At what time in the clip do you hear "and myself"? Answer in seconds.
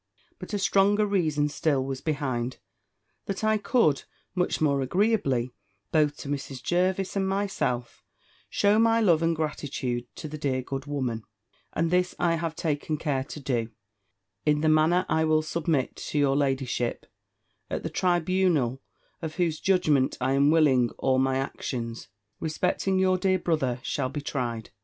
7.15-8.01